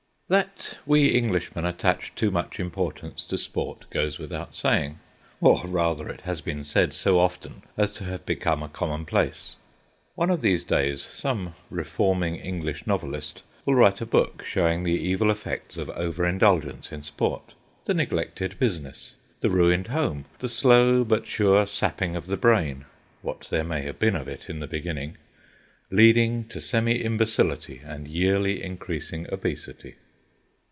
THAT 0.31 0.79
we 0.85 1.13
Englishmen 1.13 1.65
attach 1.65 2.15
too 2.15 2.31
much 2.31 2.57
importance 2.57 3.25
to 3.25 3.37
sport 3.37 3.85
goes 3.89 4.17
without 4.17 4.55
saying—or, 4.55 5.63
rather, 5.67 6.07
it 6.07 6.21
has 6.21 6.39
been 6.39 6.63
said 6.63 6.93
so 6.93 7.19
often 7.19 7.63
as 7.77 7.91
to 7.95 8.05
have 8.05 8.25
become 8.25 8.63
a 8.63 8.69
commonplace. 8.69 9.57
One 10.15 10.29
of 10.29 10.39
these 10.39 10.63
days 10.63 11.01
some 11.03 11.55
reforming 11.69 12.37
English 12.37 12.87
novelist 12.87 13.43
will 13.65 13.75
write 13.75 13.99
a 13.99 14.05
book, 14.05 14.45
showing 14.45 14.83
the 14.83 14.93
evil 14.97 15.29
effects 15.29 15.75
of 15.75 15.89
over 15.89 16.25
indulgence 16.25 16.93
in 16.93 17.03
sport: 17.03 17.53
the 17.83 17.93
neglected 17.93 18.57
business, 18.57 19.15
the 19.41 19.49
ruined 19.49 19.87
home, 19.87 20.23
the 20.39 20.47
slow 20.47 21.03
but 21.03 21.27
sure 21.27 21.65
sapping 21.67 22.15
of 22.15 22.27
the 22.27 22.37
brain—what 22.37 23.49
there 23.49 23.65
may 23.65 23.81
have 23.81 23.99
been 23.99 24.15
of 24.15 24.29
it 24.29 24.49
in 24.49 24.61
the 24.61 24.67
beginning—leading 24.67 26.47
to 26.47 26.61
semi 26.61 27.03
imbecility 27.03 27.81
and 27.83 28.07
yearly 28.07 28.63
increasing 28.63 29.27
obesity. 29.29 29.95